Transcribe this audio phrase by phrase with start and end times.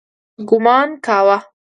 [0.47, 1.37] ګومان کاوه.